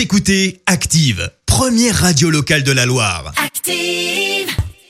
[0.00, 3.34] Vous écoutez Active, première radio locale de la Loire.
[3.36, 4.48] Active.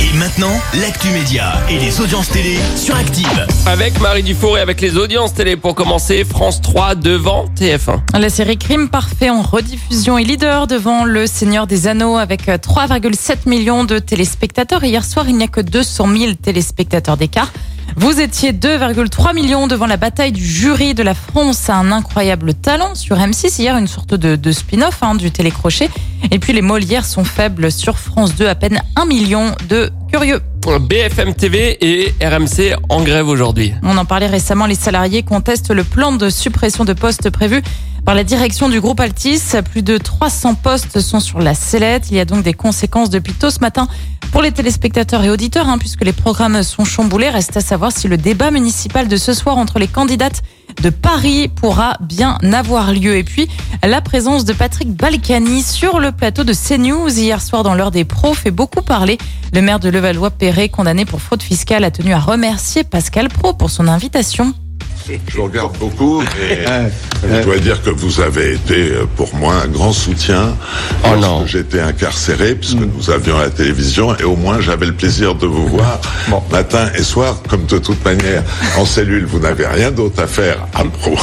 [0.00, 3.46] Et maintenant, l'actu média et les audiences télé sur Active.
[3.66, 8.16] Avec Marie Dufour et avec les audiences télé pour commencer, France 3 devant TF1.
[8.16, 13.48] La série Crime Parfait en rediffusion est leader devant Le Seigneur des Anneaux avec 3,7
[13.48, 14.84] millions de téléspectateurs.
[14.84, 17.50] Hier soir, il n'y a que 200 000 téléspectateurs d'écart.
[17.96, 22.54] Vous étiez 2,3 millions devant la bataille du jury de la France à un incroyable
[22.54, 23.60] talent sur M6.
[23.60, 25.90] Hier, une sorte de, spin-off hein, du télécrochet.
[26.30, 30.40] Et puis les Molières sont faibles sur France 2, à peine 1 million de curieux.
[30.80, 33.72] BFM TV et RMC en grève aujourd'hui.
[33.82, 37.62] On en parlait récemment, les salariés contestent le plan de suppression de postes prévu
[38.04, 39.40] par la direction du groupe Altis.
[39.70, 42.10] Plus de 300 postes sont sur la sellette.
[42.10, 43.88] Il y a donc des conséquences depuis tôt ce matin
[44.32, 47.30] pour les téléspectateurs et auditeurs, hein, puisque les programmes sont chamboulés.
[47.30, 50.42] Reste à savoir si le débat municipal de ce soir entre les candidates
[50.80, 53.16] de Paris pourra bien avoir lieu.
[53.16, 53.48] Et puis,
[53.82, 58.04] la présence de Patrick Balkany sur le plateau de CNews hier soir dans l'heure des
[58.04, 59.18] pros fait beaucoup parler.
[59.52, 63.70] Le maire de Levallois-Perret, condamné pour fraude fiscale, a tenu à remercier Pascal Pro pour
[63.70, 64.54] son invitation.
[65.28, 66.64] Je vous regarde beaucoup et
[67.28, 70.56] je dois dire que vous avez été euh, pour moi un grand soutien
[71.04, 71.46] Oh lorsque non.
[71.46, 75.66] j'étais incarcéré puisque nous avions la télévision et au moins j'avais le plaisir de vous
[75.66, 76.00] voir
[76.52, 78.42] matin et soir comme de toute manière
[78.78, 81.16] en cellule vous n'avez rien d'autre à faire à, pro-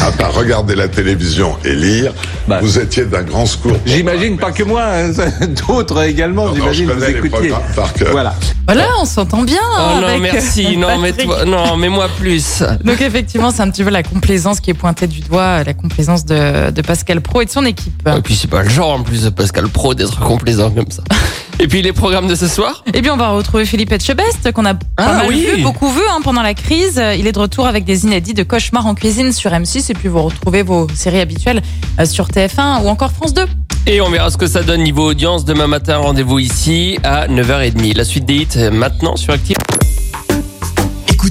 [0.00, 2.12] à part regarder la télévision et lire
[2.48, 2.60] Bah.
[2.62, 5.10] vous étiez d'un grand secours J'imagine pas que moi, hein,
[5.68, 7.28] d'autres également, Non, non, j'imagine je vous écoutiez.
[7.48, 8.08] programmes par cœur.
[8.12, 8.34] Voilà.
[8.66, 9.60] Voilà, on s'entend bien.
[9.78, 10.66] Oh non, avec, merci.
[10.66, 12.62] euh, Non, mais toi, non, mais moi plus.
[12.84, 16.24] Donc effectivement, c'est un petit peu la complaisance qui est pointée du doigt, la complaisance
[16.24, 18.08] de, de Pascal Pro et de son équipe.
[18.08, 21.02] Et puis c'est pas le genre en plus de Pascal Pro d'être complaisant comme ça.
[21.58, 22.84] Et puis les programmes de ce soir?
[22.92, 25.46] Et puis on va retrouver Philippe Etchebest qu'on a pas Ah mal oui.
[25.56, 27.02] vu, beaucoup vu hein, pendant la crise.
[27.18, 30.08] Il est de retour avec des inédits de Cauchemar en cuisine sur M6 et puis
[30.08, 31.62] vous retrouvez vos séries habituelles
[31.98, 33.46] euh, sur TF1 ou encore France 2.
[33.86, 35.46] Et on verra ce que ça donne niveau audience.
[35.46, 37.96] Demain matin, rendez-vous ici à 9h30.
[37.96, 39.56] La suite des hits euh, maintenant sur Active.